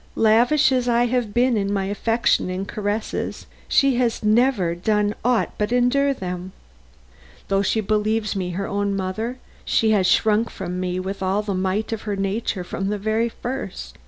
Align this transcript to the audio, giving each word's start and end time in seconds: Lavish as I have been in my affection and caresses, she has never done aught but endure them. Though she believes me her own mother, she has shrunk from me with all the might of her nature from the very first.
Lavish 0.15 0.71
as 0.71 0.89
I 0.89 1.05
have 1.05 1.31
been 1.31 1.55
in 1.55 1.71
my 1.71 1.85
affection 1.85 2.49
and 2.49 2.67
caresses, 2.67 3.45
she 3.67 3.97
has 3.97 4.23
never 4.23 4.73
done 4.73 5.13
aught 5.23 5.51
but 5.59 5.71
endure 5.71 6.11
them. 6.11 6.53
Though 7.49 7.61
she 7.61 7.81
believes 7.81 8.35
me 8.35 8.49
her 8.57 8.65
own 8.65 8.95
mother, 8.95 9.37
she 9.63 9.91
has 9.91 10.07
shrunk 10.07 10.49
from 10.49 10.79
me 10.79 10.99
with 10.99 11.21
all 11.21 11.43
the 11.43 11.53
might 11.53 11.91
of 11.91 12.01
her 12.09 12.15
nature 12.15 12.63
from 12.63 12.87
the 12.87 12.97
very 12.97 13.29
first. 13.29 13.99